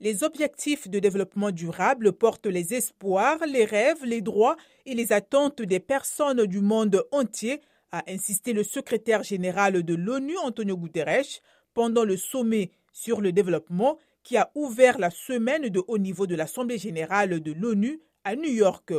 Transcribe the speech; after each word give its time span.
Les 0.00 0.22
objectifs 0.22 0.88
de 0.88 1.00
développement 1.00 1.50
durable 1.50 2.12
portent 2.12 2.46
les 2.46 2.72
espoirs, 2.72 3.38
les 3.46 3.64
rêves, 3.64 4.04
les 4.04 4.20
droits 4.20 4.56
et 4.86 4.94
les 4.94 5.12
attentes 5.12 5.60
des 5.60 5.80
personnes 5.80 6.46
du 6.46 6.60
monde 6.60 7.04
entier, 7.10 7.60
a 7.90 8.04
insisté 8.06 8.52
le 8.52 8.62
secrétaire 8.62 9.24
général 9.24 9.82
de 9.82 9.94
l'ONU, 9.94 10.36
Antonio 10.38 10.76
Guterres, 10.76 11.40
pendant 11.74 12.04
le 12.04 12.16
sommet 12.16 12.70
sur 12.92 13.20
le 13.20 13.32
développement 13.32 13.98
qui 14.22 14.36
a 14.36 14.52
ouvert 14.54 14.98
la 14.98 15.10
semaine 15.10 15.68
de 15.68 15.82
haut 15.88 15.98
niveau 15.98 16.28
de 16.28 16.36
l'Assemblée 16.36 16.78
générale 16.78 17.40
de 17.40 17.52
l'ONU 17.52 18.00
à 18.22 18.36
New 18.36 18.52
York. 18.52 18.92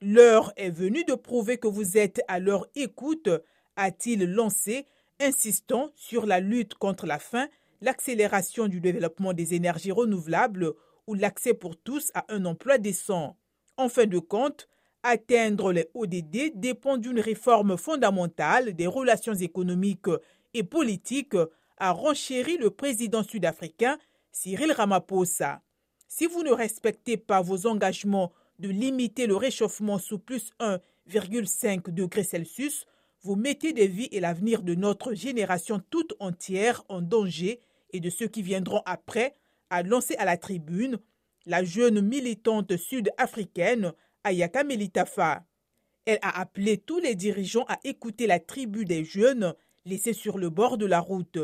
L'heure 0.00 0.52
est 0.56 0.70
venue 0.70 1.04
de 1.04 1.14
prouver 1.14 1.58
que 1.58 1.66
vous 1.66 1.98
êtes 1.98 2.20
à 2.28 2.38
leur 2.38 2.68
écoute, 2.76 3.28
a-t-il 3.74 4.30
lancé, 4.30 4.86
insistant 5.18 5.90
sur 5.96 6.24
la 6.24 6.40
lutte 6.40 6.74
contre 6.74 7.06
la 7.06 7.18
faim, 7.18 7.48
l'accélération 7.80 8.68
du 8.68 8.80
développement 8.80 9.32
des 9.32 9.54
énergies 9.54 9.92
renouvelables 9.92 10.72
ou 11.06 11.14
l'accès 11.14 11.54
pour 11.54 11.76
tous 11.76 12.10
à 12.14 12.24
un 12.28 12.44
emploi 12.44 12.78
décent. 12.78 13.36
En 13.76 13.88
fin 13.88 14.06
de 14.06 14.18
compte, 14.18 14.68
atteindre 15.02 15.72
les 15.72 15.88
ODD 15.94 16.52
dépend 16.54 16.98
d'une 16.98 17.20
réforme 17.20 17.76
fondamentale 17.76 18.74
des 18.74 18.86
relations 18.86 19.34
économiques 19.34 20.10
et 20.54 20.62
politiques, 20.62 21.36
a 21.78 21.92
renchéri 21.92 22.58
le 22.58 22.70
président 22.70 23.22
sud-africain 23.22 23.98
Cyril 24.32 24.72
Ramaphosa. 24.72 25.62
Si 26.08 26.26
vous 26.26 26.42
ne 26.42 26.52
respectez 26.52 27.16
pas 27.16 27.40
vos 27.40 27.66
engagements 27.66 28.32
de 28.58 28.68
limiter 28.68 29.26
le 29.26 29.36
réchauffement 29.36 29.98
sous 29.98 30.18
plus 30.18 30.50
1,5 30.60 31.90
degré 31.90 32.22
Celsius, 32.22 32.86
vous 33.22 33.36
mettez 33.36 33.72
des 33.72 33.86
vies 33.86 34.08
et 34.12 34.20
l'avenir 34.20 34.62
de 34.62 34.74
notre 34.74 35.14
génération 35.14 35.80
toute 35.90 36.14
entière 36.20 36.84
en 36.88 37.00
danger 37.00 37.60
et 37.92 38.00
de 38.00 38.10
ceux 38.10 38.28
qui 38.28 38.42
viendront 38.42 38.82
après, 38.86 39.34
a 39.70 39.82
lancé 39.82 40.14
à 40.16 40.24
la 40.24 40.36
tribune 40.36 40.98
la 41.46 41.64
jeune 41.64 42.00
militante 42.00 42.76
sud-africaine 42.76 43.92
Ayaka 44.24 44.64
Melitafa. 44.64 45.44
Elle 46.04 46.18
a 46.22 46.40
appelé 46.40 46.78
tous 46.78 46.98
les 46.98 47.14
dirigeants 47.14 47.64
à 47.68 47.78
écouter 47.84 48.26
la 48.26 48.40
tribu 48.40 48.84
des 48.84 49.04
jeunes 49.04 49.54
laissés 49.84 50.12
sur 50.12 50.38
le 50.38 50.50
bord 50.50 50.78
de 50.78 50.86
la 50.86 51.00
route. 51.00 51.38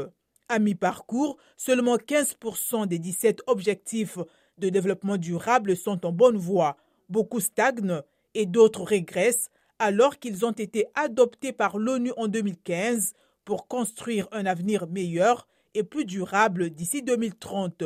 À 0.49 0.59
mi-parcours, 0.59 1.39
seulement 1.57 1.97
15% 1.97 2.87
des 2.87 2.99
17 2.99 3.43
objectifs 3.47 4.19
de 4.59 4.69
développement 4.69 5.17
durable 5.17 5.77
sont 5.77 6.07
en 6.07 6.13
bonne 6.13 6.37
voie. 6.37 6.77
Beaucoup 7.09 7.41
stagnent 7.41 8.03
et 8.35 8.47
d'autres 8.47 8.83
régressent 8.83 9.51
alors 9.79 10.19
qu'ils 10.19 10.45
ont 10.45 10.53
été 10.53 10.87
adoptés 10.95 11.53
par 11.53 11.79
l'ONU 11.79 12.13
en 12.17 12.29
2015 12.29 13.15
pour 13.45 13.67
construire 13.69 14.29
un 14.33 14.47
avenir 14.47 14.87
meilleur 14.87 15.47
et 15.77 15.85
plus 15.85 16.05
durable 16.05 16.71
d'ici 16.71 17.03
2030. 17.03 17.85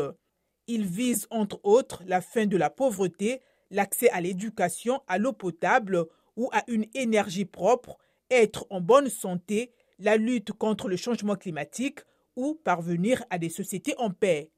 Ils 0.67 0.87
visent 0.87 1.27
entre 1.31 1.61
autres 1.65 2.03
la 2.07 2.21
fin 2.21 2.47
de 2.47 2.57
la 2.57 2.71
pauvreté, 2.71 3.41
l'accès 3.71 4.09
à 4.11 4.21
l'éducation, 4.21 5.03
à 5.09 5.19
l'eau 5.19 5.33
potable 5.33 6.07
ou 6.37 6.49
à 6.53 6.63
une 6.69 6.87
énergie 6.95 7.45
propre, 7.45 7.99
être 8.31 8.67
en 8.71 8.81
bonne 8.81 9.09
santé, 9.09 9.73
la 9.99 10.17
lutte 10.17 10.53
contre 10.53 10.89
le 10.89 10.97
changement 10.97 11.35
climatique 11.35 12.01
ou 12.37 12.55
parvenir 12.55 13.25
à 13.31 13.39
des 13.39 13.51
sociétés 13.51 13.95
en 13.99 14.11
paix. 14.11 14.49